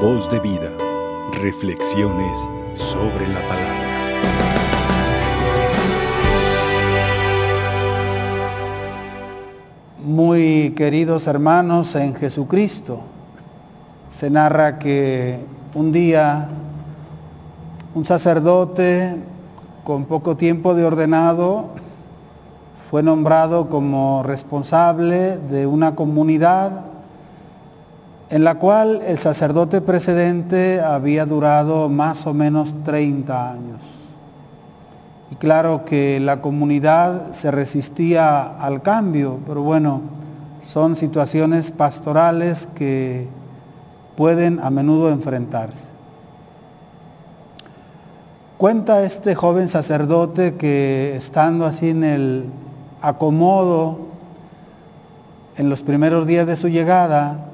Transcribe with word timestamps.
Voz 0.00 0.28
de 0.28 0.38
vida. 0.40 0.70
Reflexiones 1.40 2.46
sobre 2.74 3.26
la 3.28 3.40
palabra. 3.48 3.86
Muy 10.04 10.74
queridos 10.76 11.26
hermanos 11.26 11.94
en 11.94 12.14
Jesucristo, 12.14 13.00
se 14.08 14.28
narra 14.28 14.78
que 14.78 15.40
un 15.74 15.92
día 15.92 16.50
un 17.94 18.04
sacerdote 18.04 19.16
con 19.82 20.04
poco 20.04 20.36
tiempo 20.36 20.74
de 20.74 20.84
ordenado 20.84 21.68
fue 22.90 23.02
nombrado 23.02 23.70
como 23.70 24.22
responsable 24.24 25.38
de 25.38 25.66
una 25.66 25.94
comunidad 25.94 26.85
en 28.28 28.44
la 28.44 28.56
cual 28.56 29.02
el 29.06 29.18
sacerdote 29.18 29.80
precedente 29.80 30.80
había 30.80 31.26
durado 31.26 31.88
más 31.88 32.26
o 32.26 32.34
menos 32.34 32.74
30 32.84 33.52
años. 33.52 33.80
Y 35.30 35.36
claro 35.36 35.84
que 35.84 36.18
la 36.20 36.40
comunidad 36.40 37.30
se 37.32 37.50
resistía 37.50 38.42
al 38.42 38.82
cambio, 38.82 39.38
pero 39.46 39.62
bueno, 39.62 40.02
son 40.60 40.96
situaciones 40.96 41.70
pastorales 41.70 42.68
que 42.74 43.28
pueden 44.16 44.58
a 44.60 44.70
menudo 44.70 45.10
enfrentarse. 45.10 45.88
Cuenta 48.58 49.04
este 49.04 49.34
joven 49.34 49.68
sacerdote 49.68 50.54
que 50.54 51.14
estando 51.14 51.66
así 51.66 51.90
en 51.90 52.02
el 52.02 52.46
acomodo 53.02 53.98
en 55.56 55.68
los 55.68 55.82
primeros 55.82 56.26
días 56.26 56.46
de 56.46 56.56
su 56.56 56.68
llegada, 56.68 57.45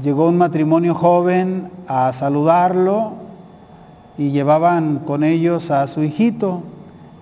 llegó 0.00 0.28
un 0.28 0.38
matrimonio 0.38 0.94
joven 0.94 1.70
a 1.86 2.12
saludarlo 2.12 3.12
y 4.16 4.30
llevaban 4.30 5.00
con 5.00 5.22
ellos 5.24 5.70
a 5.70 5.86
su 5.86 6.02
hijito 6.02 6.62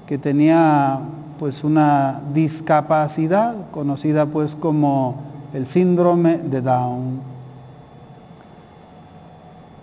que 0.06 0.18
tenía 0.18 1.00
pues 1.38 1.64
una 1.64 2.20
discapacidad 2.32 3.70
conocida 3.70 4.26
pues 4.26 4.54
como 4.54 5.16
el 5.52 5.66
síndrome 5.66 6.36
de 6.38 6.60
Down. 6.60 7.20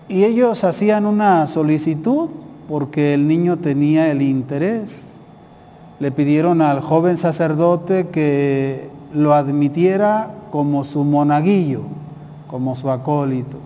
Y 0.08 0.24
ellos 0.24 0.64
hacían 0.64 1.06
una 1.06 1.48
solicitud 1.48 2.30
porque 2.70 3.14
el 3.14 3.28
niño 3.28 3.58
tenía 3.58 4.10
el 4.12 4.22
interés. 4.22 5.16
Le 6.00 6.12
pidieron 6.12 6.62
al 6.62 6.80
joven 6.80 7.18
sacerdote 7.18 8.08
que 8.10 8.90
lo 9.14 9.34
admitiera 9.34 10.32
como 10.52 10.84
su 10.84 11.04
monaguillo 11.04 11.82
como 12.48 12.76
su 12.76 12.90
acólito. 12.90 13.58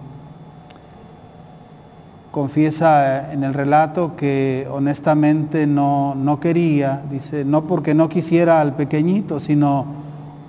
Confiesa 2.31 3.31
en 3.33 3.43
el 3.43 3.53
relato 3.53 4.15
que 4.15 4.67
honestamente 4.71 5.67
no, 5.67 6.15
no 6.15 6.39
quería, 6.39 7.03
dice, 7.09 7.43
no 7.43 7.67
porque 7.67 7.93
no 7.93 8.09
quisiera 8.09 8.61
al 8.61 8.75
pequeñito, 8.75 9.39
sino 9.39 9.85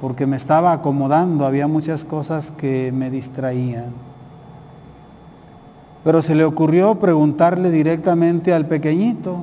porque 0.01 0.27
me 0.27 0.37
estaba 0.37 0.73
acomodando, 0.73 1.47
había 1.47 1.67
muchas 1.69 2.05
cosas 2.05 2.51
que 2.51 2.93
me 2.93 3.11
distraían. 3.11 3.93
Pero 6.05 6.23
se 6.23 6.35
le 6.35 6.45
ocurrió 6.45 6.97
preguntarle 6.97 7.71
directamente 7.71 8.53
al 8.53 8.67
pequeñito, 8.67 9.37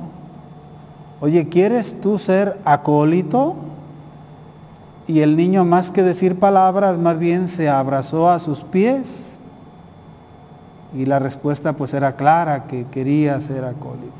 oye, 1.20 1.48
¿quieres 1.48 2.00
tú 2.00 2.18
ser 2.18 2.58
acólito? 2.64 3.56
Y 5.10 5.22
el 5.22 5.36
niño 5.36 5.64
más 5.64 5.90
que 5.90 6.04
decir 6.04 6.38
palabras, 6.38 6.96
más 6.96 7.18
bien 7.18 7.48
se 7.48 7.68
abrazó 7.68 8.30
a 8.30 8.38
sus 8.38 8.60
pies. 8.60 9.40
Y 10.96 11.04
la 11.04 11.18
respuesta 11.18 11.72
pues 11.72 11.94
era 11.94 12.14
clara, 12.14 12.68
que 12.68 12.86
quería 12.86 13.40
ser 13.40 13.64
acólito. 13.64 14.12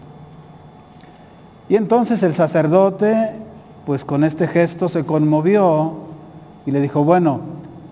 Y 1.68 1.76
entonces 1.76 2.24
el 2.24 2.34
sacerdote, 2.34 3.36
pues 3.86 4.04
con 4.04 4.24
este 4.24 4.48
gesto 4.48 4.88
se 4.88 5.06
conmovió 5.06 5.94
y 6.66 6.72
le 6.72 6.80
dijo, 6.80 7.04
bueno, 7.04 7.38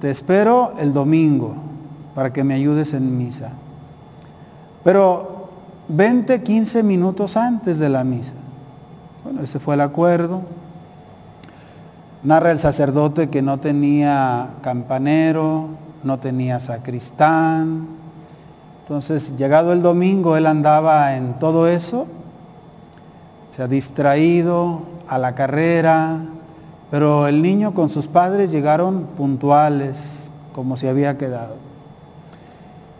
te 0.01 0.11
espero 0.11 0.73
el 0.81 0.93
domingo 0.93 1.55
para 2.17 2.33
que 2.33 2.43
me 2.43 2.55
ayudes 2.55 2.95
en 2.95 3.17
misa. 3.17 3.53
Pero 4.83 5.51
20, 5.87 6.43
15 6.43 6.83
minutos 6.83 7.37
antes 7.37 7.79
de 7.79 7.91
la 7.91 8.03
misa. 8.03 8.35
Bueno, 9.23 9.41
ese 9.41 9.61
fue 9.61 9.77
el 9.77 9.83
acuerdo. 9.83 10.43
Narra 12.25 12.51
el 12.51 12.59
sacerdote 12.59 13.29
que 13.29 13.43
no 13.43 13.61
tenía 13.61 14.49
campanero, 14.61 15.69
no 16.03 16.19
tenía 16.19 16.59
sacristán. 16.59 17.87
Entonces, 18.83 19.37
llegado 19.37 19.73
el 19.73 19.83
domingo, 19.83 20.37
él 20.37 20.47
andaba 20.47 21.17
en 21.17 21.39
todo 21.39 21.69
eso, 21.69 22.09
se 23.51 23.63
ha 23.63 23.69
distraído 23.69 24.83
a 25.07 25.19
la 25.19 25.37
carrera, 25.37 26.19
pero 26.91 27.29
el 27.29 27.41
niño 27.41 27.73
con 27.73 27.89
sus 27.89 28.09
padres 28.09 28.51
llegaron 28.51 29.05
puntuales, 29.17 30.33
como 30.53 30.77
se 30.77 30.89
había 30.89 31.19
quedado. 31.19 31.57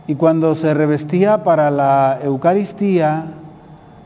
Y 0.07 0.15
cuando 0.15 0.55
se 0.55 0.75
revestía 0.75 1.43
para 1.43 1.71
la 1.71 2.19
Eucaristía, 2.23 3.33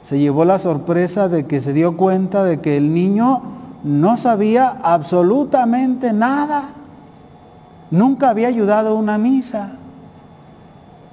se 0.01 0.19
llevó 0.19 0.45
la 0.45 0.59
sorpresa 0.59 1.29
de 1.29 1.47
que 1.47 1.61
se 1.61 1.73
dio 1.73 1.97
cuenta 1.97 2.45
de 2.45 2.61
que 2.61 2.77
el 2.77 2.95
niño 2.95 3.62
no 3.85 4.17
sabía 4.17 4.79
absolutamente 4.83 6.13
nada. 6.13 6.71
Nunca 7.91 8.31
había 8.31 8.49
ayudado 8.49 8.91
a 8.91 8.95
una 8.95 9.19
misa. 9.19 9.73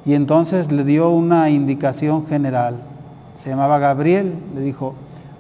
Y 0.06 0.14
entonces 0.14 0.72
le 0.72 0.84
dio 0.84 1.10
una 1.10 1.50
indicación 1.50 2.26
general. 2.28 2.78
Se 3.36 3.50
llamaba 3.50 3.80
Gabriel. 3.80 4.38
Le 4.56 4.62
dijo, 4.62 4.96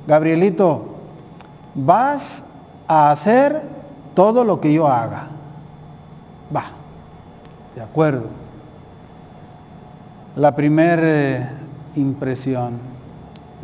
Gabrielito, 0.07 0.85
vas 1.75 2.43
a 2.87 3.11
hacer 3.11 3.61
todo 4.15 4.43
lo 4.43 4.59
que 4.59 4.73
yo 4.73 4.87
haga. 4.87 5.27
Va, 6.55 6.65
de 7.75 7.81
acuerdo. 7.81 8.27
La 10.35 10.55
primera 10.55 11.01
eh, 11.03 11.49
impresión. 11.95 12.73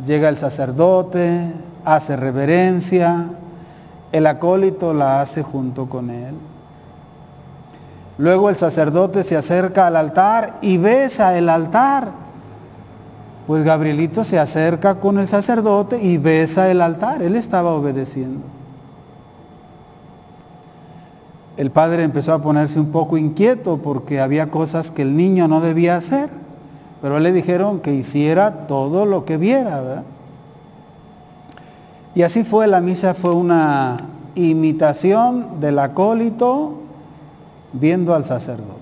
Llega 0.04 0.28
el 0.28 0.36
sacerdote, 0.36 1.52
hace 1.84 2.16
reverencia, 2.16 3.30
el 4.16 4.26
acólito 4.26 4.94
la 4.94 5.20
hace 5.20 5.42
junto 5.42 5.90
con 5.90 6.08
él. 6.10 6.34
Luego 8.18 8.48
el 8.48 8.56
sacerdote 8.56 9.24
se 9.24 9.36
acerca 9.36 9.86
al 9.86 9.96
altar 9.96 10.58
y 10.62 10.78
besa 10.78 11.36
el 11.36 11.50
altar. 11.50 12.08
Pues 13.46 13.62
Gabrielito 13.62 14.24
se 14.24 14.38
acerca 14.38 15.00
con 15.00 15.18
el 15.18 15.28
sacerdote 15.28 16.02
y 16.02 16.16
besa 16.16 16.70
el 16.70 16.80
altar. 16.80 17.22
Él 17.22 17.36
estaba 17.36 17.72
obedeciendo. 17.72 18.40
El 21.58 21.70
padre 21.70 22.02
empezó 22.02 22.32
a 22.32 22.42
ponerse 22.42 22.80
un 22.80 22.90
poco 22.92 23.18
inquieto 23.18 23.76
porque 23.78 24.20
había 24.20 24.50
cosas 24.50 24.90
que 24.90 25.02
el 25.02 25.14
niño 25.14 25.46
no 25.46 25.60
debía 25.60 25.96
hacer. 25.96 26.30
Pero 27.02 27.20
le 27.20 27.32
dijeron 27.32 27.80
que 27.80 27.92
hiciera 27.92 28.66
todo 28.66 29.04
lo 29.04 29.26
que 29.26 29.36
viera. 29.36 30.04
Y 32.16 32.22
así 32.22 32.44
fue, 32.44 32.66
la 32.66 32.80
misa 32.80 33.12
fue 33.12 33.34
una 33.34 33.98
imitación 34.36 35.60
del 35.60 35.78
acólito 35.78 36.78
viendo 37.74 38.14
al 38.14 38.24
sacerdote. 38.24 38.80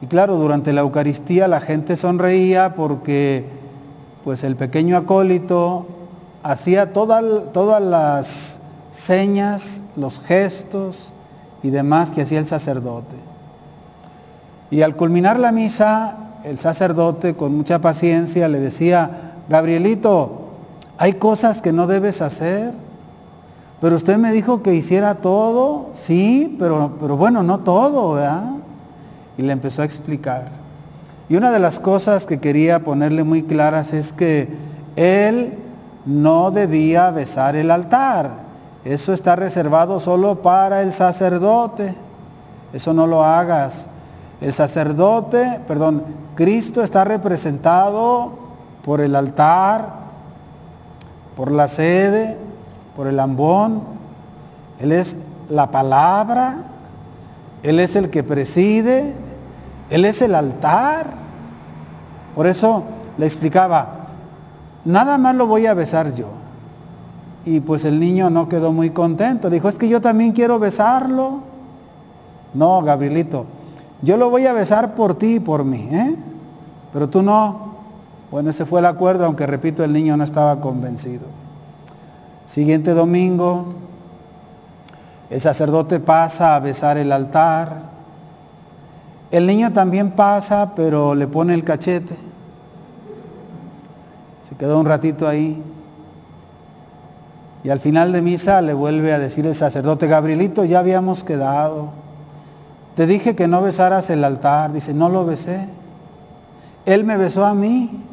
Y 0.00 0.06
claro, 0.06 0.34
durante 0.34 0.72
la 0.72 0.80
Eucaristía 0.80 1.46
la 1.46 1.60
gente 1.60 1.96
sonreía 1.96 2.74
porque 2.74 3.46
pues 4.24 4.42
el 4.42 4.56
pequeño 4.56 4.96
acólito 4.96 5.86
hacía 6.42 6.92
todas, 6.92 7.24
todas 7.52 7.80
las 7.80 8.58
señas, 8.90 9.84
los 9.94 10.18
gestos 10.18 11.12
y 11.62 11.70
demás 11.70 12.10
que 12.10 12.22
hacía 12.22 12.40
el 12.40 12.48
sacerdote. 12.48 13.14
Y 14.72 14.82
al 14.82 14.96
culminar 14.96 15.38
la 15.38 15.52
misa, 15.52 16.16
el 16.42 16.58
sacerdote 16.58 17.36
con 17.36 17.56
mucha 17.56 17.80
paciencia 17.80 18.48
le 18.48 18.58
decía, 18.58 19.34
Gabrielito, 19.48 20.41
hay 21.02 21.14
cosas 21.14 21.60
que 21.60 21.72
no 21.72 21.88
debes 21.88 22.22
hacer. 22.22 22.74
Pero 23.80 23.96
usted 23.96 24.18
me 24.18 24.30
dijo 24.30 24.62
que 24.62 24.72
hiciera 24.72 25.16
todo, 25.16 25.86
sí, 25.94 26.54
pero, 26.60 26.92
pero 27.00 27.16
bueno, 27.16 27.42
no 27.42 27.58
todo, 27.58 28.12
¿verdad? 28.12 28.52
Y 29.36 29.42
le 29.42 29.52
empezó 29.52 29.82
a 29.82 29.84
explicar. 29.84 30.46
Y 31.28 31.34
una 31.34 31.50
de 31.50 31.58
las 31.58 31.80
cosas 31.80 32.24
que 32.24 32.38
quería 32.38 32.84
ponerle 32.84 33.24
muy 33.24 33.42
claras 33.42 33.92
es 33.92 34.12
que 34.12 34.48
él 34.94 35.58
no 36.06 36.52
debía 36.52 37.10
besar 37.10 37.56
el 37.56 37.72
altar. 37.72 38.30
Eso 38.84 39.12
está 39.12 39.34
reservado 39.34 39.98
solo 39.98 40.40
para 40.40 40.82
el 40.82 40.92
sacerdote. 40.92 41.96
Eso 42.72 42.94
no 42.94 43.08
lo 43.08 43.24
hagas. 43.24 43.86
El 44.40 44.52
sacerdote, 44.52 45.62
perdón, 45.66 46.04
Cristo 46.36 46.80
está 46.80 47.04
representado 47.04 48.34
por 48.84 49.00
el 49.00 49.16
altar, 49.16 50.01
por 51.36 51.50
la 51.50 51.68
sede, 51.68 52.36
por 52.96 53.06
el 53.06 53.18
ambón. 53.20 53.82
Él 54.78 54.92
es 54.92 55.16
la 55.48 55.70
palabra, 55.70 56.56
Él 57.62 57.80
es 57.80 57.96
el 57.96 58.10
que 58.10 58.22
preside, 58.22 59.14
Él 59.90 60.04
es 60.04 60.22
el 60.22 60.34
altar. 60.34 61.10
Por 62.34 62.46
eso 62.46 62.84
le 63.18 63.26
explicaba, 63.26 64.06
nada 64.84 65.18
más 65.18 65.34
lo 65.34 65.46
voy 65.46 65.66
a 65.66 65.74
besar 65.74 66.14
yo. 66.14 66.28
Y 67.44 67.60
pues 67.60 67.84
el 67.84 67.98
niño 67.98 68.30
no 68.30 68.48
quedó 68.48 68.72
muy 68.72 68.90
contento. 68.90 69.50
Dijo, 69.50 69.68
es 69.68 69.76
que 69.76 69.88
yo 69.88 70.00
también 70.00 70.32
quiero 70.32 70.58
besarlo. 70.58 71.40
No, 72.54 72.82
Gabrielito, 72.82 73.46
yo 74.00 74.16
lo 74.16 74.30
voy 74.30 74.46
a 74.46 74.52
besar 74.52 74.94
por 74.94 75.14
ti 75.14 75.36
y 75.36 75.40
por 75.40 75.64
mí, 75.64 75.88
¿eh? 75.90 76.16
Pero 76.92 77.08
tú 77.08 77.22
no. 77.22 77.71
Bueno, 78.32 78.48
ese 78.48 78.64
fue 78.64 78.80
el 78.80 78.86
acuerdo, 78.86 79.26
aunque 79.26 79.46
repito, 79.46 79.84
el 79.84 79.92
niño 79.92 80.16
no 80.16 80.24
estaba 80.24 80.58
convencido. 80.58 81.26
Siguiente 82.46 82.94
domingo, 82.94 83.74
el 85.28 85.42
sacerdote 85.42 86.00
pasa 86.00 86.56
a 86.56 86.60
besar 86.60 86.96
el 86.96 87.12
altar. 87.12 87.82
El 89.30 89.46
niño 89.46 89.74
también 89.74 90.12
pasa, 90.12 90.72
pero 90.74 91.14
le 91.14 91.26
pone 91.26 91.52
el 91.52 91.62
cachete. 91.62 92.16
Se 94.48 94.56
quedó 94.56 94.80
un 94.80 94.86
ratito 94.86 95.28
ahí. 95.28 95.62
Y 97.64 97.68
al 97.68 97.80
final 97.80 98.14
de 98.14 98.22
misa 98.22 98.62
le 98.62 98.72
vuelve 98.72 99.12
a 99.12 99.18
decir 99.18 99.46
el 99.46 99.54
sacerdote, 99.54 100.06
Gabrielito, 100.06 100.64
ya 100.64 100.78
habíamos 100.78 101.22
quedado. 101.22 101.90
Te 102.96 103.06
dije 103.06 103.36
que 103.36 103.46
no 103.46 103.60
besaras 103.60 104.08
el 104.08 104.24
altar. 104.24 104.72
Dice, 104.72 104.94
no 104.94 105.10
lo 105.10 105.26
besé. 105.26 105.68
Él 106.86 107.04
me 107.04 107.18
besó 107.18 107.44
a 107.44 107.52
mí. 107.52 108.08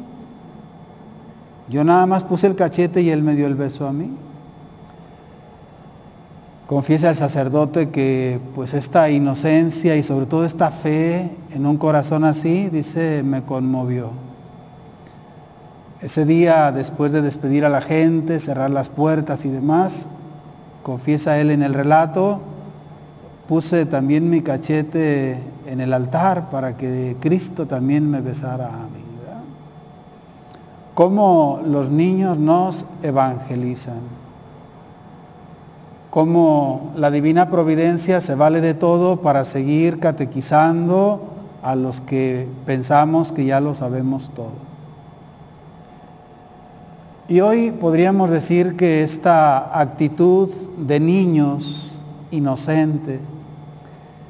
Yo 1.70 1.84
nada 1.84 2.04
más 2.04 2.24
puse 2.24 2.48
el 2.48 2.56
cachete 2.56 3.00
y 3.00 3.10
él 3.10 3.22
me 3.22 3.36
dio 3.36 3.46
el 3.46 3.54
beso 3.54 3.86
a 3.86 3.92
mí. 3.92 4.10
Confiesa 6.66 7.10
el 7.10 7.16
sacerdote 7.16 7.90
que 7.90 8.40
pues 8.56 8.74
esta 8.74 9.08
inocencia 9.08 9.94
y 9.96 10.02
sobre 10.02 10.26
todo 10.26 10.44
esta 10.44 10.72
fe 10.72 11.30
en 11.52 11.66
un 11.66 11.76
corazón 11.78 12.24
así, 12.24 12.68
dice, 12.70 13.22
me 13.22 13.44
conmovió. 13.44 14.10
Ese 16.00 16.24
día, 16.24 16.72
después 16.72 17.12
de 17.12 17.22
despedir 17.22 17.64
a 17.64 17.68
la 17.68 17.80
gente, 17.80 18.40
cerrar 18.40 18.70
las 18.70 18.88
puertas 18.88 19.44
y 19.44 19.50
demás, 19.50 20.08
confiesa 20.82 21.40
él 21.40 21.52
en 21.52 21.62
el 21.62 21.74
relato, 21.74 22.40
puse 23.46 23.86
también 23.86 24.28
mi 24.28 24.42
cachete 24.42 25.38
en 25.66 25.80
el 25.80 25.92
altar 25.92 26.50
para 26.50 26.76
que 26.76 27.16
Cristo 27.20 27.68
también 27.68 28.10
me 28.10 28.20
besara 28.20 28.68
a 28.68 28.88
mí. 28.88 29.09
Cómo 31.00 31.62
los 31.64 31.88
niños 31.88 32.36
nos 32.36 32.84
evangelizan. 33.02 34.00
Cómo 36.10 36.92
la 36.94 37.10
divina 37.10 37.48
providencia 37.48 38.20
se 38.20 38.34
vale 38.34 38.60
de 38.60 38.74
todo 38.74 39.22
para 39.22 39.46
seguir 39.46 39.98
catequizando 39.98 41.22
a 41.62 41.74
los 41.74 42.02
que 42.02 42.50
pensamos 42.66 43.32
que 43.32 43.46
ya 43.46 43.62
lo 43.62 43.72
sabemos 43.72 44.30
todo. 44.34 44.52
Y 47.28 47.40
hoy 47.40 47.70
podríamos 47.70 48.28
decir 48.28 48.76
que 48.76 49.02
esta 49.02 49.80
actitud 49.80 50.50
de 50.76 51.00
niños 51.00 51.98
inocentes, 52.30 53.20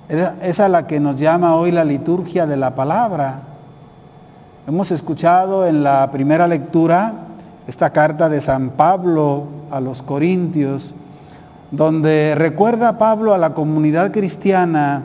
es 0.09 0.61
a 0.61 0.69
la 0.69 0.87
que 0.87 1.01
nos 1.01 1.17
llama 1.17 1.57
hoy 1.57 1.73
la 1.73 1.85
liturgia 1.85 2.47
de 2.47 2.57
la 2.57 2.77
palabra. 2.77 3.50
Hemos 4.67 4.91
escuchado 4.91 5.67
en 5.67 5.83
la 5.83 6.11
primera 6.11 6.47
lectura 6.47 7.15
esta 7.67 7.91
carta 7.91 8.29
de 8.29 8.43
San 8.43 8.71
Pablo 8.71 9.47
a 9.71 9.81
los 9.81 10.03
Corintios, 10.03 10.95
donde 11.71 12.35
recuerda 12.37 12.99
Pablo 12.99 13.33
a 13.33 13.39
la 13.39 13.55
comunidad 13.55 14.13
cristiana 14.13 15.03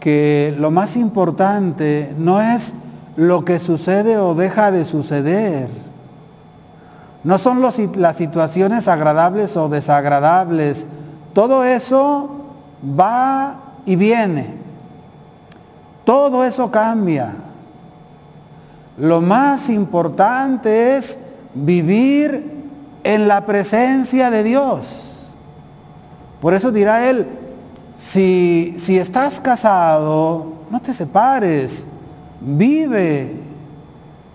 que 0.00 0.54
lo 0.58 0.70
más 0.70 0.96
importante 0.96 2.14
no 2.18 2.40
es 2.40 2.72
lo 3.16 3.44
que 3.44 3.58
sucede 3.58 4.16
o 4.16 4.34
deja 4.34 4.70
de 4.70 4.86
suceder. 4.86 5.68
No 7.22 7.36
son 7.36 7.60
las 7.60 8.16
situaciones 8.16 8.88
agradables 8.88 9.58
o 9.58 9.68
desagradables. 9.68 10.86
Todo 11.34 11.64
eso 11.64 12.30
va 12.98 13.56
y 13.84 13.96
viene. 13.96 14.54
Todo 16.04 16.44
eso 16.44 16.70
cambia. 16.70 17.36
Lo 18.96 19.20
más 19.20 19.68
importante 19.68 20.96
es 20.96 21.18
vivir 21.54 22.52
en 23.02 23.28
la 23.28 23.44
presencia 23.44 24.30
de 24.30 24.42
Dios. 24.44 25.28
Por 26.40 26.54
eso 26.54 26.70
dirá 26.70 27.08
él, 27.08 27.26
si, 27.96 28.74
si 28.76 28.98
estás 28.98 29.40
casado, 29.40 30.52
no 30.70 30.80
te 30.80 30.92
separes, 30.92 31.86
vive 32.40 33.40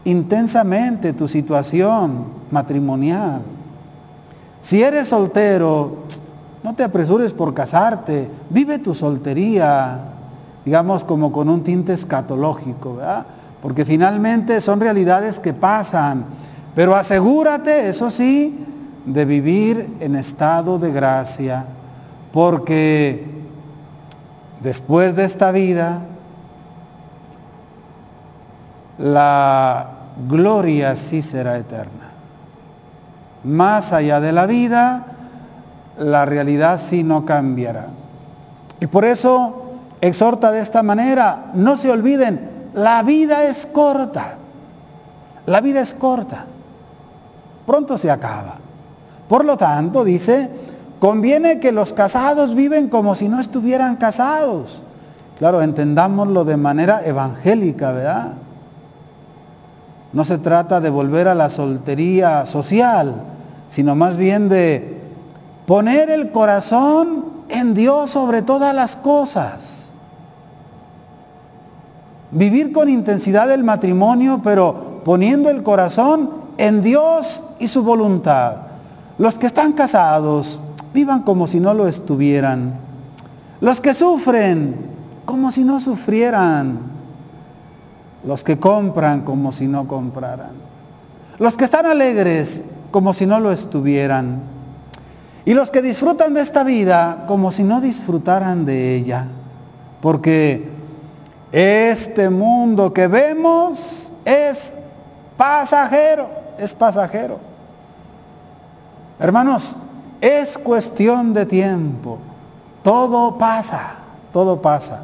intensamente 0.05 1.13
tu 1.13 1.27
situación 1.27 2.25
matrimonial. 2.51 3.41
Si 4.61 4.81
eres 4.81 5.07
soltero, 5.09 5.97
no 6.63 6.75
te 6.75 6.83
apresures 6.83 7.33
por 7.33 7.53
casarte, 7.53 8.29
vive 8.49 8.79
tu 8.79 8.93
soltería, 8.93 9.99
digamos 10.65 11.05
como 11.05 11.31
con 11.31 11.47
un 11.47 11.63
tinte 11.63 11.93
escatológico, 11.93 12.95
¿verdad? 12.95 13.25
Porque 13.61 13.85
finalmente 13.85 14.61
son 14.61 14.79
realidades 14.79 15.39
que 15.39 15.53
pasan, 15.53 16.25
pero 16.75 16.95
asegúrate, 16.95 17.89
eso 17.89 18.09
sí, 18.09 18.65
de 19.05 19.25
vivir 19.25 19.97
en 19.99 20.15
estado 20.15 20.79
de 20.79 20.91
gracia, 20.91 21.65
porque 22.31 23.25
después 24.61 25.15
de 25.15 25.25
esta 25.25 25.51
vida, 25.51 26.03
la 28.97 29.87
gloria 30.27 30.95
sí 30.95 31.21
será 31.21 31.57
eterna. 31.57 32.11
Más 33.43 33.93
allá 33.93 34.19
de 34.19 34.33
la 34.33 34.45
vida, 34.45 35.05
la 35.97 36.25
realidad 36.25 36.79
sí 36.79 37.03
no 37.03 37.25
cambiará. 37.25 37.87
Y 38.79 38.87
por 38.87 39.05
eso 39.05 39.65
exhorta 40.01 40.51
de 40.51 40.61
esta 40.61 40.83
manera, 40.83 41.51
no 41.53 41.77
se 41.77 41.91
olviden, 41.91 42.58
la 42.79 43.03
vida 43.03 43.43
es 43.43 43.65
corta. 43.65 44.35
La 45.45 45.61
vida 45.61 45.81
es 45.81 45.93
corta. 45.93 46.45
Pronto 47.65 47.97
se 47.97 48.09
acaba. 48.09 48.55
Por 49.27 49.45
lo 49.45 49.57
tanto, 49.57 50.03
dice, 50.03 50.49
conviene 50.99 51.59
que 51.59 51.71
los 51.71 51.93
casados 51.93 52.55
viven 52.55 52.89
como 52.89 53.15
si 53.15 53.29
no 53.29 53.39
estuvieran 53.39 53.97
casados. 53.97 54.81
Claro, 55.37 55.61
entendámoslo 55.61 56.45
de 56.45 56.57
manera 56.57 57.01
evangélica, 57.05 57.91
¿verdad? 57.91 58.33
No 60.11 60.25
se 60.25 60.39
trata 60.39 60.81
de 60.81 60.89
volver 60.89 61.27
a 61.27 61.35
la 61.35 61.49
soltería 61.49 62.45
social, 62.45 63.23
sino 63.69 63.95
más 63.95 64.17
bien 64.17 64.49
de 64.49 64.99
Poner 65.69 66.09
el 66.09 66.31
corazón 66.31 67.25
en 67.47 67.75
Dios 67.75 68.09
sobre 68.09 68.41
todas 68.41 68.73
las 68.73 68.95
cosas. 68.95 69.78
Vivir 72.31 72.71
con 72.71 72.89
intensidad 72.89 73.51
el 73.51 73.63
matrimonio, 73.63 74.41
pero 74.43 75.01
poniendo 75.03 75.49
el 75.49 75.63
corazón 75.63 76.29
en 76.57 76.81
Dios 76.81 77.43
y 77.59 77.67
su 77.67 77.83
voluntad. 77.83 78.57
Los 79.17 79.37
que 79.37 79.47
están 79.47 79.73
casados, 79.73 80.59
vivan 80.93 81.23
como 81.23 81.47
si 81.47 81.59
no 81.59 81.73
lo 81.73 81.87
estuvieran. 81.87 82.73
Los 83.61 83.81
que 83.81 83.93
sufren, 83.93 84.75
como 85.25 85.51
si 85.51 85.63
no 85.63 85.79
sufrieran. 85.79 86.79
Los 88.23 88.43
que 88.43 88.59
compran, 88.59 89.21
como 89.21 89.51
si 89.51 89.67
no 89.67 89.87
compraran. 89.87 90.51
Los 91.39 91.55
que 91.55 91.65
están 91.65 91.85
alegres, 91.85 92.63
como 92.91 93.13
si 93.13 93.25
no 93.25 93.39
lo 93.39 93.51
estuvieran 93.51 94.59
y 95.49 95.55
los 95.55 95.71
que 95.71 95.81
disfrutan 95.81 96.35
de 96.35 96.41
esta 96.41 96.63
vida 96.63 97.23
como 97.27 97.51
si 97.51 97.63
no 97.63 97.81
disfrutaran 97.81 98.65
de 98.65 98.95
ella. 98.95 99.27
Porque 99.99 100.69
este 101.51 102.29
mundo 102.29 102.93
que 102.93 103.07
vemos 103.07 104.11
es 104.25 104.73
pasajero, 105.37 106.29
es 106.57 106.73
pasajero. 106.73 107.39
Hermanos, 109.19 109.75
es 110.21 110.57
cuestión 110.57 111.33
de 111.33 111.45
tiempo. 111.45 112.19
Todo 112.83 113.37
pasa, 113.37 113.95
todo 114.31 114.61
pasa. 114.61 115.01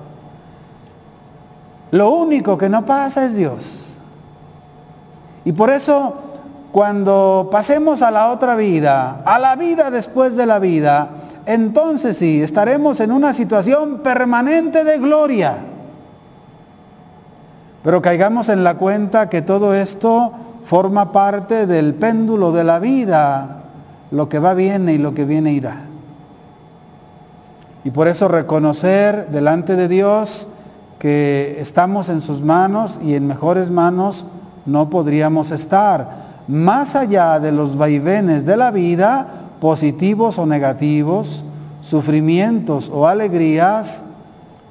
Lo 1.92 2.12
único 2.12 2.58
que 2.58 2.70
no 2.70 2.86
pasa 2.86 3.26
es 3.26 3.36
Dios. 3.36 3.98
Y 5.44 5.52
por 5.52 5.70
eso 5.70 6.14
cuando 6.72 7.48
pasemos 7.52 8.02
a 8.02 8.12
la 8.12 8.32
otra 8.32 8.56
vida, 8.56 9.22
a 9.26 9.40
la 9.40 9.56
vida 9.56 9.90
después 9.92 10.36
de 10.36 10.46
la 10.46 10.60
vida, 10.60 11.10
entonces 11.46 12.18
sí, 12.18 12.42
estaremos 12.42 13.00
en 13.00 13.12
una 13.12 13.34
situación 13.34 14.00
permanente 14.00 14.84
de 14.84 14.98
gloria. 14.98 15.56
Pero 17.86 18.02
caigamos 18.02 18.50
en 18.50 18.64
la 18.64 18.78
cuenta 18.78 19.30
que 19.30 19.44
todo 19.44 19.76
esto 19.76 20.32
forma 20.64 21.12
parte 21.12 21.68
del 21.68 21.94
péndulo 21.94 22.52
de 22.52 22.64
la 22.64 22.80
vida. 22.80 23.62
Lo 24.10 24.28
que 24.28 24.40
va 24.40 24.56
viene 24.56 24.94
y 24.94 24.98
lo 24.98 25.14
que 25.14 25.24
viene 25.24 25.54
irá. 25.54 25.84
Y 27.84 27.92
por 27.92 28.08
eso 28.08 28.28
reconocer 28.28 29.28
delante 29.28 29.76
de 29.76 29.88
Dios 29.88 30.48
que 30.98 31.58
estamos 31.60 32.10
en 32.10 32.24
sus 32.24 32.42
manos 32.42 33.00
y 33.04 33.14
en 33.14 33.28
mejores 33.28 33.70
manos 33.70 34.26
no 34.66 34.90
podríamos 34.90 35.52
estar. 35.52 36.26
Más 36.48 36.96
allá 36.96 37.40
de 37.40 37.52
los 37.52 37.78
vaivenes 37.78 38.48
de 38.48 38.58
la 38.58 38.72
vida, 38.72 39.28
positivos 39.62 40.40
o 40.40 40.48
negativos, 40.48 41.46
sufrimientos 41.82 42.90
o 42.92 43.08
alegrías, 43.08 44.06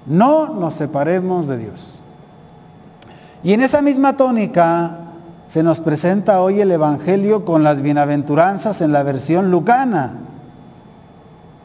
no 0.04 0.49
nos 0.49 0.75
separemos 0.75 1.47
de 1.47 1.59
Dios. 1.59 1.94
Y 3.45 3.53
en 3.53 3.61
esa 3.61 3.83
misma 3.83 4.17
tónica 4.17 4.97
se 5.47 5.63
nos 5.63 5.81
presenta 5.81 6.41
hoy 6.41 6.63
el 6.63 6.73
Evangelio 6.73 7.45
con 7.45 7.63
las 7.63 7.83
bienaventuranzas 7.83 8.81
en 8.81 8.91
la 8.91 9.03
versión 9.03 9.51
lucana. 9.51 10.15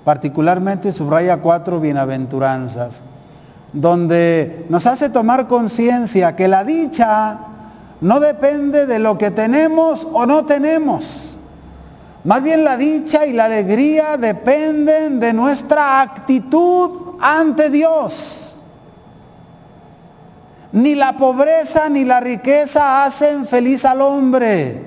Particularmente 0.03 0.91
subraya 0.91 1.37
cuatro 1.37 1.79
bienaventuranzas, 1.79 3.01
donde 3.71 4.65
nos 4.67 4.85
hace 4.87 5.09
tomar 5.09 5.47
conciencia 5.47 6.35
que 6.35 6.49
la 6.49 6.65
dicha 6.65 7.39
no 8.01 8.19
depende 8.19 8.85
de 8.85 8.99
lo 8.99 9.17
que 9.17 9.31
tenemos 9.31 10.05
o 10.11 10.25
no 10.25 10.45
tenemos. 10.45 11.39
Más 12.25 12.43
bien 12.43 12.65
la 12.65 12.75
dicha 12.75 13.25
y 13.25 13.31
la 13.31 13.45
alegría 13.45 14.17
dependen 14.17 15.21
de 15.21 15.31
nuestra 15.31 16.01
actitud 16.01 17.15
ante 17.21 17.69
Dios. 17.69 18.48
Ni 20.71 20.93
la 20.95 21.17
pobreza 21.17 21.89
ni 21.89 22.05
la 22.05 22.19
riqueza 22.19 23.03
hacen 23.03 23.45
feliz 23.47 23.85
al 23.85 24.01
hombre, 24.01 24.83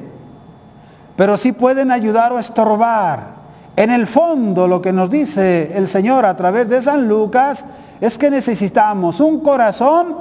pero 1.17 1.37
sí 1.37 1.53
pueden 1.53 1.91
ayudar 1.91 2.33
o 2.33 2.39
estorbar. 2.39 3.43
En 3.75 3.91
el 3.91 4.07
fondo 4.07 4.69
lo 4.69 4.81
que 4.81 4.93
nos 4.93 5.11
dice 5.11 5.73
el 5.75 5.89
Señor 5.89 6.25
a 6.25 6.37
través 6.37 6.69
de 6.69 6.83
San 6.83 7.09
Lucas 7.09 7.65
es 8.01 8.19
que 8.19 8.31
necesitamos 8.31 9.19
un 9.21 9.41
corazón 9.41 10.15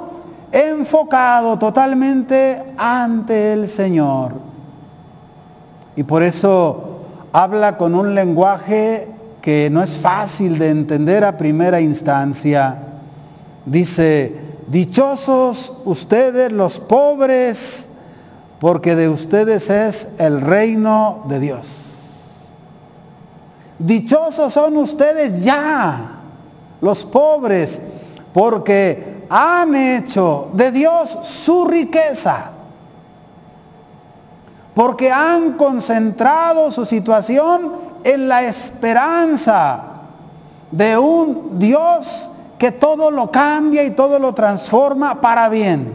enfocado 0.50 1.58
totalmente 1.58 2.62
ante 2.76 3.52
el 3.52 3.68
Señor. 3.68 4.34
Y 5.94 6.02
por 6.02 6.22
eso 6.22 7.00
habla 7.32 7.76
con 7.76 7.94
un 7.94 8.14
lenguaje 8.14 9.08
que 9.40 9.68
no 9.70 9.82
es 9.82 9.98
fácil 9.98 10.58
de 10.58 10.70
entender 10.70 11.24
a 11.24 11.36
primera 11.36 11.80
instancia. 11.80 12.78
Dice, 13.66 14.51
dichosos 14.72 15.74
ustedes 15.84 16.50
los 16.50 16.80
pobres, 16.80 17.90
porque 18.58 18.96
de 18.96 19.08
ustedes 19.10 19.70
es 19.70 20.08
el 20.18 20.40
reino 20.40 21.22
de 21.28 21.38
Dios. 21.38 22.54
Dichosos 23.78 24.52
son 24.52 24.78
ustedes 24.78 25.44
ya, 25.44 26.20
los 26.80 27.04
pobres, 27.04 27.80
porque 28.32 29.26
han 29.28 29.74
hecho 29.74 30.48
de 30.54 30.72
Dios 30.72 31.18
su 31.22 31.66
riqueza 31.66 32.52
porque 34.74 35.10
han 35.10 35.52
concentrado 35.52 36.70
su 36.70 36.84
situación 36.84 37.72
en 38.04 38.28
la 38.28 38.42
esperanza 38.42 39.84
de 40.70 40.96
un 40.96 41.58
Dios 41.58 42.30
que 42.62 42.70
todo 42.70 43.10
lo 43.10 43.32
cambia 43.32 43.82
y 43.82 43.90
todo 43.90 44.20
lo 44.20 44.34
transforma 44.34 45.20
para 45.20 45.48
bien. 45.48 45.94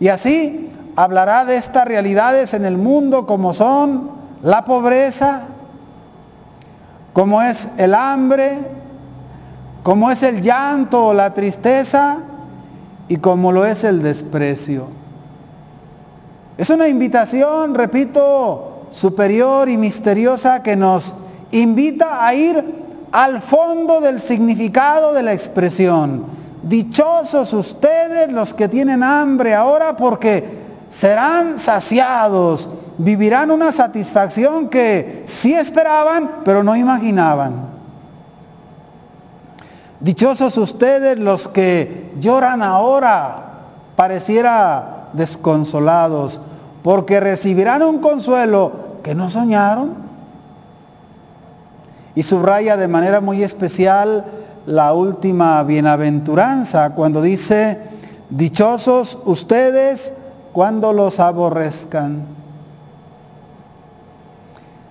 Y 0.00 0.08
así 0.08 0.70
hablará 0.96 1.44
de 1.44 1.56
estas 1.56 1.84
realidades 1.84 2.54
en 2.54 2.64
el 2.64 2.78
mundo 2.78 3.26
como 3.26 3.52
son 3.52 4.12
la 4.42 4.64
pobreza, 4.64 5.42
como 7.12 7.42
es 7.42 7.68
el 7.76 7.94
hambre, 7.94 8.60
como 9.82 10.10
es 10.10 10.22
el 10.22 10.40
llanto 10.40 11.08
o 11.08 11.12
la 11.12 11.34
tristeza 11.34 12.20
y 13.06 13.18
como 13.18 13.52
lo 13.52 13.66
es 13.66 13.84
el 13.84 14.02
desprecio. 14.02 14.86
Es 16.56 16.70
una 16.70 16.88
invitación, 16.88 17.74
repito, 17.74 18.86
superior 18.88 19.68
y 19.68 19.76
misteriosa 19.76 20.62
que 20.62 20.76
nos 20.76 21.14
invita 21.50 22.26
a 22.26 22.32
ir 22.32 22.81
al 23.12 23.42
fondo 23.42 24.00
del 24.00 24.20
significado 24.20 25.12
de 25.12 25.22
la 25.22 25.32
expresión. 25.32 26.24
Dichosos 26.62 27.52
ustedes 27.52 28.32
los 28.32 28.54
que 28.54 28.68
tienen 28.68 29.02
hambre 29.02 29.54
ahora 29.54 29.96
porque 29.96 30.62
serán 30.88 31.58
saciados, 31.58 32.68
vivirán 32.98 33.50
una 33.50 33.72
satisfacción 33.72 34.68
que 34.68 35.22
sí 35.26 35.54
esperaban, 35.54 36.40
pero 36.44 36.62
no 36.62 36.74
imaginaban. 36.74 37.72
Dichosos 40.00 40.56
ustedes 40.58 41.18
los 41.18 41.48
que 41.48 42.12
lloran 42.18 42.62
ahora, 42.62 43.52
pareciera 43.94 45.08
desconsolados, 45.12 46.40
porque 46.82 47.20
recibirán 47.20 47.82
un 47.82 47.98
consuelo 47.98 48.72
que 49.02 49.14
no 49.14 49.30
soñaron. 49.30 50.01
Y 52.14 52.22
subraya 52.22 52.76
de 52.76 52.88
manera 52.88 53.20
muy 53.20 53.42
especial 53.42 54.24
la 54.66 54.92
última 54.92 55.62
bienaventuranza 55.62 56.90
cuando 56.94 57.22
dice, 57.22 57.80
dichosos 58.30 59.18
ustedes 59.24 60.12
cuando 60.52 60.92
los 60.92 61.18
aborrezcan. 61.20 62.26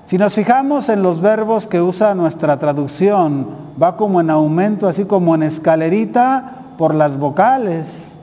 Si 0.06 0.18
nos 0.18 0.34
fijamos 0.34 0.90
en 0.90 1.04
los 1.04 1.22
verbos 1.22 1.68
que 1.68 1.80
usa 1.80 2.14
nuestra 2.16 2.60
traducción, 2.60 3.48
va 3.82 3.96
como 3.96 4.20
en 4.20 4.30
aumento, 4.30 4.88
así 4.88 5.06
como 5.06 5.36
en 5.36 5.44
escalerita 5.44 6.64
por 6.78 6.94
las 6.94 7.18
vocales. 7.18 8.18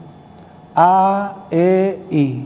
A, 0.75 1.45
E, 1.49 2.05
I. 2.11 2.45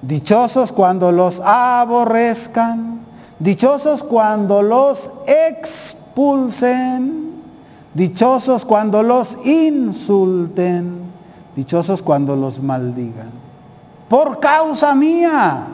Dichosos 0.00 0.72
cuando 0.72 1.12
los 1.12 1.40
aborrezcan, 1.44 3.00
dichosos 3.38 4.02
cuando 4.02 4.62
los 4.62 5.10
expulsen, 5.26 7.34
dichosos 7.94 8.64
cuando 8.64 9.02
los 9.02 9.36
insulten, 9.44 11.02
dichosos 11.54 12.02
cuando 12.02 12.34
los 12.36 12.60
maldigan. 12.60 13.30
Por 14.08 14.40
causa 14.40 14.94
mía, 14.94 15.66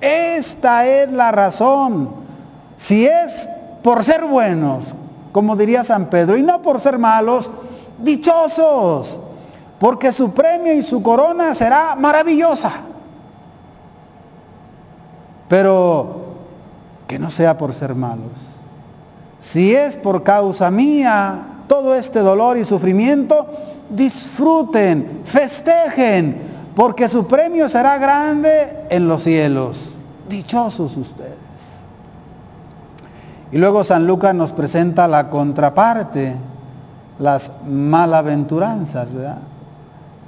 esta 0.00 0.86
es 0.86 1.12
la 1.12 1.32
razón. 1.32 2.08
Si 2.76 3.06
es 3.06 3.48
por 3.82 4.04
ser 4.04 4.24
buenos, 4.24 4.94
como 5.32 5.56
diría 5.56 5.84
San 5.84 6.06
Pedro, 6.06 6.36
y 6.36 6.42
no 6.42 6.62
por 6.62 6.80
ser 6.80 6.98
malos, 6.98 7.50
dichosos 8.02 9.20
porque 9.78 10.12
su 10.12 10.32
premio 10.32 10.72
y 10.72 10.82
su 10.82 11.02
corona 11.02 11.54
será 11.54 11.94
maravillosa. 11.96 12.72
Pero 15.48 16.25
que 17.06 17.18
no 17.18 17.30
sea 17.30 17.56
por 17.56 17.72
ser 17.72 17.94
malos. 17.94 18.56
Si 19.38 19.74
es 19.74 19.96
por 19.96 20.22
causa 20.22 20.70
mía 20.70 21.62
todo 21.66 21.94
este 21.94 22.20
dolor 22.20 22.56
y 22.56 22.64
sufrimiento, 22.64 23.46
disfruten, 23.90 25.20
festejen, 25.24 26.36
porque 26.74 27.08
su 27.08 27.26
premio 27.26 27.68
será 27.68 27.98
grande 27.98 28.86
en 28.88 29.08
los 29.08 29.22
cielos. 29.22 29.98
Dichosos 30.28 30.96
ustedes. 30.96 31.36
Y 33.52 33.58
luego 33.58 33.84
San 33.84 34.06
Lucas 34.06 34.34
nos 34.34 34.52
presenta 34.52 35.06
la 35.06 35.30
contraparte, 35.30 36.34
las 37.18 37.52
malaventuranzas, 37.66 39.12
¿verdad? 39.12 39.38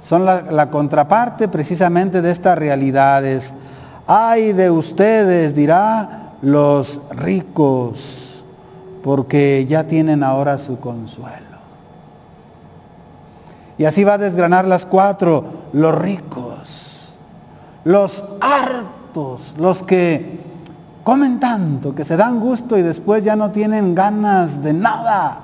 son 0.01 0.25
la, 0.25 0.69
contraparte 0.69 1.47
precisamente 1.47 2.21
de 2.21 2.31
estas 2.31 2.57
realidades. 2.57 3.53
Ay 4.07 4.53
de 4.53 4.71
ustedes, 4.71 5.53
dirá, 5.53 6.28
los 6.41 7.01
ricos, 7.11 8.45
porque 9.03 9.65
ya 9.67 9.85
tienen 9.85 10.23
ahora 10.23 10.57
su 10.57 10.79
consuelo. 10.79 11.49
Y 13.77 13.85
así 13.85 14.03
va 14.03 14.13
a 14.13 14.17
desgranar 14.17 14.67
las 14.67 14.85
cuatro, 14.85 15.43
los 15.71 15.95
ricos, 15.95 17.13
los 17.85 18.25
hartos, 18.41 19.55
los 19.57 19.83
que 19.83 20.39
comen 21.03 21.39
tanto, 21.39 21.95
que 21.95 22.03
se 22.03 22.17
dan 22.17 22.39
gusto 22.39 22.77
y 22.77 22.81
después 22.81 23.23
ya 23.23 23.35
no 23.35 23.51
tienen 23.51 23.95
ganas 23.95 24.61
de 24.61 24.73
nada, 24.73 25.39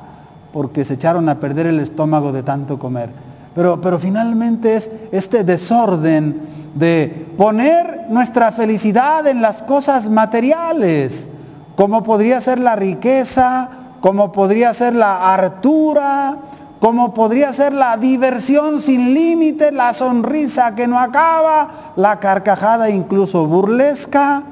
porque 0.51 0.83
se 0.83 0.95
echaron 0.95 1.27
a 1.29 1.39
perder 1.39 1.67
el 1.67 1.79
estómago 1.79 2.31
de 2.31 2.43
tanto 2.43 2.77
comer. 2.77 3.09
Pero, 3.55 3.99
finalmente 3.99 4.75
es 4.75 4.91
este 5.13 5.45
desorden 5.45 6.41
de 6.75 7.33
poner 7.37 8.05
nuestra 8.09 8.51
felicidad 8.51 9.25
en 9.27 9.41
las 9.41 9.63
cosas 9.63 10.09
materiales, 10.09 11.29
como 11.75 12.03
podría 12.03 12.39
ser 12.41 12.59
la 12.59 12.75
riqueza, 12.75 13.69
como 14.01 14.31
podría 14.31 14.73
ser 14.73 14.93
la 14.93 15.33
hartura, 15.33 16.37
como 16.79 17.13
podría 17.13 17.51
ser 17.53 17.73
la 17.73 17.97
diversión 17.97 18.81
sin 18.81 19.13
límite, 19.13 19.71
la 19.71 19.93
sonrisa 19.93 20.75
que 20.75 20.87
no 20.87 20.99
acaba, 20.99 21.93
la 21.95 22.19
carcajada 22.19 22.89
incluso 22.89 23.47
burlesca 23.47 24.43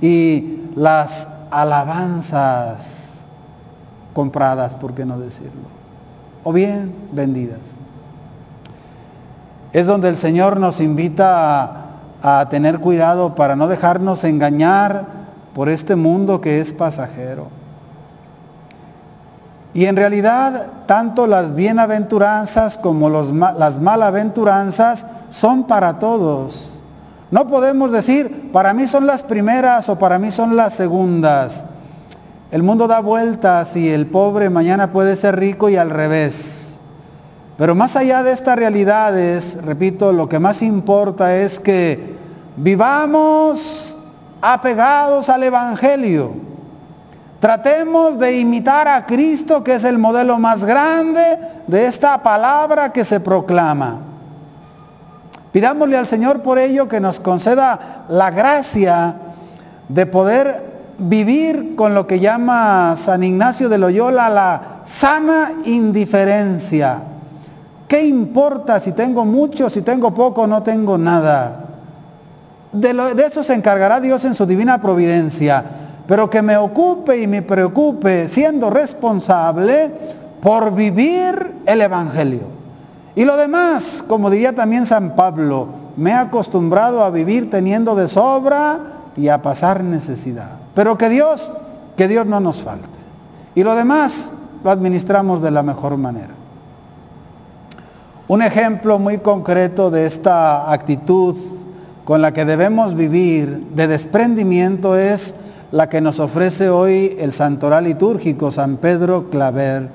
y 0.00 0.60
las 0.76 1.28
alabanzas 1.50 3.26
compradas, 4.14 4.76
por 4.76 4.94
qué 4.94 5.04
no 5.04 5.18
decirlo, 5.18 5.68
o 6.44 6.52
bien 6.52 6.94
vendidas. 7.12 7.83
Es 9.74 9.86
donde 9.86 10.08
el 10.08 10.16
Señor 10.16 10.60
nos 10.60 10.80
invita 10.80 11.86
a, 12.22 12.48
tener 12.48 12.78
cuidado 12.78 13.34
para 13.34 13.56
no 13.56 13.66
dejarnos 13.66 14.22
engañar 14.22 15.04
por 15.52 15.68
este 15.68 15.96
mundo 15.96 16.40
que 16.40 16.60
es 16.60 16.72
pasajero. 16.72 17.48
Y 19.74 19.86
en 19.86 19.96
realidad, 19.96 20.68
tanto 20.86 21.26
las 21.26 21.56
bienaventuranzas 21.56 22.78
como 22.78 23.10
las 23.10 23.80
malaventuranzas 23.80 25.06
son 25.28 25.64
para 25.64 25.98
todos. 25.98 26.80
No 27.32 27.48
podemos 27.48 27.90
decir, 27.90 28.52
para 28.52 28.72
mí 28.72 28.86
son 28.86 29.08
las 29.08 29.24
primeras 29.24 29.88
o 29.88 29.98
para 29.98 30.20
mí 30.20 30.30
son 30.30 30.54
las 30.54 30.74
segundas. 30.74 31.64
El 32.52 32.62
mundo 32.62 32.86
da 32.86 33.00
vueltas 33.00 33.74
y 33.74 33.90
el 33.90 34.06
pobre 34.06 34.50
mañana 34.50 34.92
puede 34.92 35.16
ser 35.16 35.36
rico 35.36 35.68
y 35.68 35.76
al 35.76 35.90
revés. 35.90 36.63
Pero 37.56 37.74
más 37.74 37.94
allá 37.94 38.22
de 38.22 38.32
estas 38.32 38.56
realidades, 38.56 39.58
repito, 39.64 40.12
lo 40.12 40.28
que 40.28 40.40
más 40.40 40.60
importa 40.60 41.36
es 41.36 41.60
que 41.60 42.16
vivamos 42.56 43.96
apegados 44.42 45.28
al 45.28 45.44
Evangelio. 45.44 46.32
Tratemos 47.38 48.18
de 48.18 48.38
imitar 48.38 48.88
a 48.88 49.06
Cristo, 49.06 49.62
que 49.62 49.74
es 49.76 49.84
el 49.84 49.98
modelo 49.98 50.38
más 50.38 50.64
grande 50.64 51.38
de 51.66 51.86
esta 51.86 52.22
palabra 52.22 52.92
que 52.92 53.04
se 53.04 53.20
proclama. 53.20 54.00
Pidámosle 55.52 55.96
al 55.96 56.06
Señor 56.06 56.40
por 56.40 56.58
ello 56.58 56.88
que 56.88 56.98
nos 56.98 57.20
conceda 57.20 58.06
la 58.08 58.32
gracia 58.32 59.14
de 59.88 60.06
poder 60.06 60.74
vivir 60.98 61.76
con 61.76 61.94
lo 61.94 62.06
que 62.08 62.18
llama 62.18 62.94
San 62.96 63.22
Ignacio 63.22 63.68
de 63.68 63.78
Loyola 63.78 64.28
la 64.28 64.62
sana 64.84 65.52
indiferencia. 65.64 67.13
¿Qué 67.94 68.02
importa 68.02 68.80
si 68.80 68.90
tengo 68.90 69.24
mucho, 69.24 69.70
si 69.70 69.82
tengo 69.82 70.12
poco, 70.12 70.48
no 70.48 70.64
tengo 70.64 70.98
nada? 70.98 71.60
De, 72.72 72.92
de, 72.92 73.24
eso 73.24 73.44
se 73.44 73.54
encargará 73.54 74.00
Dios 74.00 74.24
en 74.24 74.34
su 74.34 74.46
divina 74.46 74.80
providencia. 74.80 75.64
Pero 76.04 76.28
que 76.28 76.42
me 76.42 76.56
ocupe 76.56 77.22
y 77.22 77.28
me 77.28 77.42
preocupe 77.42 78.26
siendo 78.26 78.68
responsable 78.68 79.92
por 80.42 80.74
vivir 80.74 81.52
el 81.66 81.82
Evangelio. 81.82 82.48
Y 83.14 83.24
lo 83.24 83.36
demás, 83.36 84.02
como 84.04 84.28
diría 84.28 84.56
también 84.56 84.86
San 84.86 85.14
Pablo, 85.14 85.68
me 85.96 86.10
he 86.10 86.14
acostumbrado 86.14 87.04
a 87.04 87.10
vivir 87.10 87.48
teniendo 87.48 87.94
de 87.94 88.08
sobra 88.08 88.80
y 89.16 89.28
a 89.28 89.40
pasar 89.40 89.84
necesidad. 89.84 90.58
Pero 90.74 90.98
que 90.98 91.08
Dios, 91.08 91.52
que 91.96 92.08
Dios 92.08 92.26
no 92.26 92.40
nos 92.40 92.60
falte. 92.60 92.98
Y 93.54 93.62
lo 93.62 93.76
demás 93.76 94.32
lo 94.64 94.72
administramos 94.72 95.40
de 95.42 95.52
la 95.52 95.62
mejor 95.62 95.96
manera. 95.96 96.34
Un 98.26 98.40
ejemplo 98.40 98.98
muy 98.98 99.18
concreto 99.18 99.90
de 99.90 100.06
esta 100.06 100.72
actitud 100.72 101.36
con 102.06 102.22
la 102.22 102.32
que 102.32 102.46
debemos 102.46 102.94
vivir 102.94 103.66
de 103.74 103.86
desprendimiento 103.86 104.96
es 104.96 105.34
la 105.72 105.90
que 105.90 106.00
nos 106.00 106.20
ofrece 106.20 106.70
hoy 106.70 107.18
el 107.20 107.32
santoral 107.32 107.84
litúrgico 107.84 108.50
San 108.50 108.78
Pedro 108.78 109.28
Claver. 109.28 109.90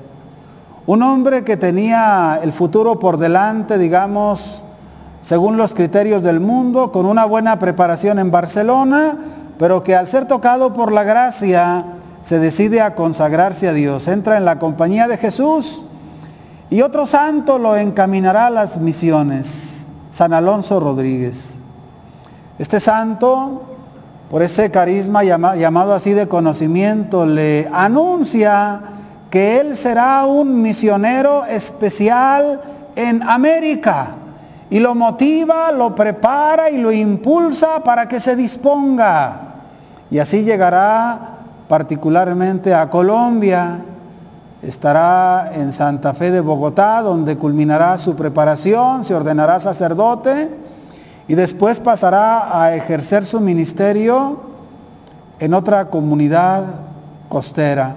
Un 0.86 1.02
hombre 1.02 1.42
que 1.42 1.56
tenía 1.56 2.38
el 2.40 2.52
futuro 2.52 3.00
por 3.00 3.16
delante, 3.16 3.78
digamos, 3.78 4.62
según 5.20 5.56
los 5.56 5.74
criterios 5.74 6.22
del 6.22 6.38
mundo, 6.38 6.92
con 6.92 7.06
una 7.06 7.24
buena 7.24 7.58
preparación 7.58 8.20
en 8.20 8.30
Barcelona, 8.30 9.18
pero 9.58 9.82
que 9.82 9.96
al 9.96 10.06
ser 10.06 10.26
tocado 10.26 10.72
por 10.72 10.92
la 10.92 11.02
gracia 11.02 11.84
se 12.22 12.38
decide 12.38 12.80
a 12.80 12.94
consagrarse 12.94 13.66
a 13.66 13.72
Dios. 13.72 14.06
Entra 14.06 14.36
en 14.36 14.44
la 14.44 14.60
compañía 14.60 15.08
de 15.08 15.16
Jesús 15.16 15.84
y 16.70 16.82
otro 16.82 17.04
santo 17.04 17.58
lo 17.58 17.76
encaminará 17.76 18.46
a 18.46 18.50
las 18.50 18.78
misiones, 18.78 19.88
San 20.08 20.32
Alonso 20.32 20.78
Rodríguez. 20.78 21.56
Este 22.58 22.78
santo, 22.78 23.62
por 24.30 24.42
ese 24.42 24.70
carisma 24.70 25.24
llamado 25.24 25.92
así 25.92 26.12
de 26.12 26.28
conocimiento, 26.28 27.26
le 27.26 27.68
anuncia 27.72 28.80
que 29.30 29.58
él 29.58 29.76
será 29.76 30.24
un 30.26 30.62
misionero 30.62 31.44
especial 31.44 32.60
en 32.94 33.22
América 33.24 34.14
y 34.70 34.78
lo 34.78 34.94
motiva, 34.94 35.72
lo 35.72 35.94
prepara 35.96 36.70
y 36.70 36.78
lo 36.78 36.92
impulsa 36.92 37.82
para 37.82 38.06
que 38.06 38.20
se 38.20 38.36
disponga. 38.36 39.40
Y 40.08 40.20
así 40.20 40.44
llegará 40.44 41.18
particularmente 41.68 42.72
a 42.72 42.88
Colombia, 42.88 43.78
estará 44.62 45.52
en 45.54 45.72
Santa 45.72 46.14
Fe 46.14 46.30
de 46.30 46.40
Bogotá, 46.40 47.02
donde 47.02 47.36
culminará 47.36 47.96
su 47.98 48.14
preparación, 48.14 49.04
se 49.04 49.14
ordenará 49.14 49.60
sacerdote 49.60 50.50
y 51.28 51.34
después 51.34 51.80
pasará 51.80 52.60
a 52.60 52.74
ejercer 52.74 53.24
su 53.24 53.40
ministerio 53.40 54.40
en 55.38 55.54
otra 55.54 55.88
comunidad 55.88 56.64
costera. 57.28 57.96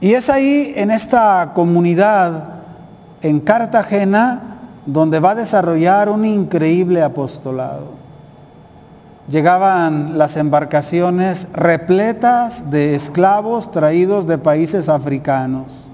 Y 0.00 0.12
es 0.12 0.30
ahí, 0.30 0.72
en 0.76 0.90
esta 0.90 1.52
comunidad, 1.54 2.44
en 3.22 3.40
Cartagena, 3.40 4.42
donde 4.84 5.18
va 5.18 5.30
a 5.30 5.34
desarrollar 5.34 6.08
un 6.08 6.24
increíble 6.24 7.02
apostolado 7.02 8.05
llegaban 9.28 10.18
las 10.18 10.36
embarcaciones 10.36 11.48
repletas 11.52 12.70
de 12.70 12.94
esclavos 12.94 13.70
traídos 13.70 14.26
de 14.26 14.38
países 14.38 14.88
africanos. 14.88 15.90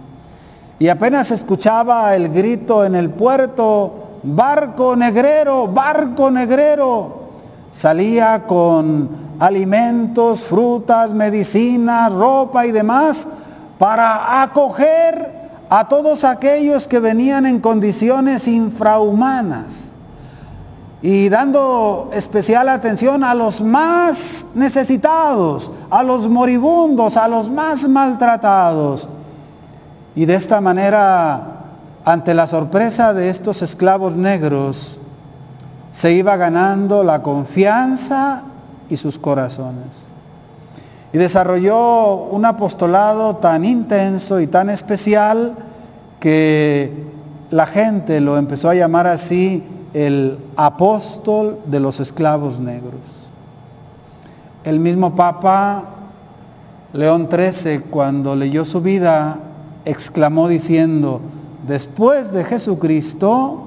Y 0.78 0.88
apenas 0.88 1.30
escuchaba 1.30 2.14
el 2.14 2.28
grito 2.28 2.84
en 2.84 2.94
el 2.94 3.10
puerto, 3.10 4.18
barco 4.22 4.96
negrero, 4.96 5.68
barco 5.68 6.30
negrero. 6.30 7.22
Salía 7.70 8.44
con 8.46 9.08
alimentos, 9.38 10.42
frutas, 10.42 11.14
medicinas, 11.14 12.12
ropa 12.12 12.66
y 12.66 12.72
demás 12.72 13.26
para 13.78 14.42
acoger 14.42 15.42
a 15.70 15.88
todos 15.88 16.24
aquellos 16.24 16.86
que 16.86 17.00
venían 17.00 17.46
en 17.46 17.60
condiciones 17.60 18.46
infrahumanas 18.46 19.91
y 21.02 21.28
dando 21.28 22.10
especial 22.14 22.68
atención 22.68 23.24
a 23.24 23.34
los 23.34 23.60
más 23.60 24.46
necesitados, 24.54 25.70
a 25.90 26.04
los 26.04 26.28
moribundos, 26.28 27.16
a 27.16 27.26
los 27.26 27.50
más 27.50 27.88
maltratados. 27.88 29.08
Y 30.14 30.26
de 30.26 30.36
esta 30.36 30.60
manera, 30.60 31.42
ante 32.04 32.34
la 32.34 32.46
sorpresa 32.46 33.12
de 33.14 33.30
estos 33.30 33.62
esclavos 33.62 34.14
negros, 34.14 35.00
se 35.90 36.12
iba 36.12 36.36
ganando 36.36 37.02
la 37.02 37.20
confianza 37.20 38.44
y 38.88 38.96
sus 38.96 39.18
corazones. 39.18 40.12
Y 41.12 41.18
desarrolló 41.18 42.14
un 42.14 42.44
apostolado 42.46 43.36
tan 43.36 43.64
intenso 43.64 44.38
y 44.38 44.46
tan 44.46 44.70
especial 44.70 45.56
que 46.20 47.10
la 47.50 47.66
gente 47.66 48.20
lo 48.20 48.38
empezó 48.38 48.70
a 48.70 48.74
llamar 48.76 49.08
así 49.08 49.64
el 49.94 50.38
apóstol 50.56 51.58
de 51.66 51.80
los 51.80 52.00
esclavos 52.00 52.58
negros. 52.60 53.00
El 54.64 54.80
mismo 54.80 55.14
Papa 55.14 55.84
León 56.92 57.28
XIII, 57.30 57.80
cuando 57.90 58.36
leyó 58.36 58.64
su 58.64 58.80
vida, 58.80 59.38
exclamó 59.84 60.48
diciendo, 60.48 61.20
después 61.66 62.32
de 62.32 62.44
Jesucristo, 62.44 63.64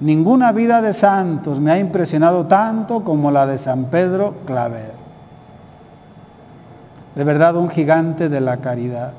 ninguna 0.00 0.52
vida 0.52 0.82
de 0.82 0.92
santos 0.92 1.60
me 1.60 1.70
ha 1.70 1.78
impresionado 1.78 2.46
tanto 2.46 3.02
como 3.02 3.30
la 3.30 3.46
de 3.46 3.58
San 3.58 3.86
Pedro 3.86 4.34
Claver. 4.44 4.92
De 7.14 7.24
verdad, 7.24 7.56
un 7.56 7.68
gigante 7.68 8.28
de 8.28 8.40
la 8.40 8.56
caridad. 8.58 9.12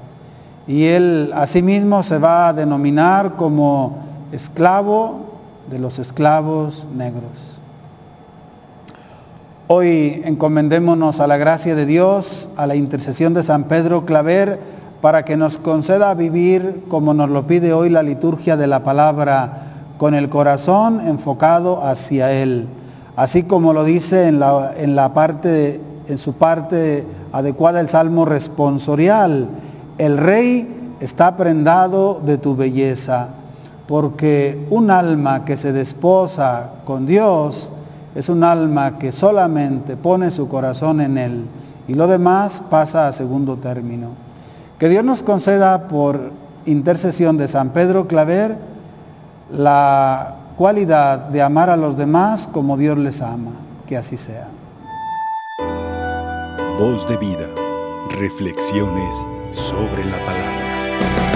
Y 0.68 0.86
él 0.86 1.32
asimismo 1.34 2.04
se 2.04 2.18
va 2.18 2.50
a 2.50 2.54
denominar 2.54 3.36
como 3.36 3.98
esclavo 4.32 5.35
de 5.69 5.80
los 5.80 5.99
esclavos 5.99 6.88
negros. 6.95 7.60
Hoy 9.67 10.21
encomendémonos 10.25 11.19
a 11.19 11.28
la 11.28 11.38
gracia 11.38 11.73
de 11.73 11.88
Dios, 11.88 12.49
a 12.56 12.67
la 12.67 12.75
intercesión 12.75 13.34
de 13.34 13.41
San 13.41 13.63
Pedro 13.63 14.06
Claver, 14.06 14.60
para 15.01 15.25
que 15.25 15.38
nos 15.38 15.58
conceda 15.58 16.13
vivir 16.13 16.84
como 16.88 17.13
nos 17.13 17.30
lo 17.30 17.47
pide 17.47 17.73
hoy 17.73 17.89
la 17.89 18.04
liturgia 18.04 18.58
de 18.58 18.67
la 18.67 18.84
palabra, 18.84 19.63
con 19.97 20.13
el 20.13 20.30
corazón 20.30 21.01
enfocado 21.08 21.84
hacia 21.84 22.32
Él. 22.32 22.67
Así 23.15 23.43
como 23.43 23.73
lo 23.73 23.84
dice 23.84 24.28
en, 24.28 24.39
la, 24.39 24.73
en, 24.78 24.95
la 24.95 25.13
parte, 25.13 25.80
en 26.08 26.17
su 26.17 26.34
parte 26.34 27.08
adecuada 27.32 27.80
el 27.80 27.89
Salmo 27.89 28.25
responsorial, 28.25 29.47
el 29.97 30.17
Rey 30.17 30.93
está 30.99 31.36
prendado 31.36 32.21
de 32.23 32.38
tu 32.38 32.56
belleza 32.56 33.30
porque 33.88 34.65
un 34.69 34.89
alma 34.89 35.45
que 35.45 35.58
se 35.58 35.71
desposa 35.71 36.71
con 36.86 37.06
Dios 37.06 37.71
es 38.15 38.30
un 38.30 38.43
alma 38.43 38.98
que 38.98 39.12
solamente 39.12 39.98
pone 39.98 40.32
su 40.32 40.48
corazón 40.48 41.02
en 41.02 41.17
Él 41.17 41.45
y 41.88 41.93
lo 41.93 42.08
demás 42.08 42.62
pasa 42.69 43.08
a 43.08 43.13
segundo 43.13 43.58
término. 43.58 44.10
Que 44.80 44.89
Dios 44.89 45.04
nos 45.04 45.24
conceda 45.24 45.88
por 45.88 46.32
intercesión 46.65 47.38
de 47.38 47.48
San 47.48 47.69
Pedro 47.69 48.08
Claver 48.08 48.58
la 49.52 50.36
cualidad 50.58 51.19
de 51.30 51.41
amar 51.41 51.69
a 51.69 51.78
los 51.78 51.98
demás 51.98 52.50
como 52.52 52.78
Dios 52.78 52.98
les 52.98 53.21
ama. 53.21 53.52
Que 53.86 53.98
así 53.98 54.17
sea. 54.17 54.48
Voz 56.80 57.08
de 57.08 57.17
vida. 57.17 57.48
Reflexiones 58.19 59.26
sobre 59.52 60.04
la 60.06 60.17
palabra. 60.26 61.35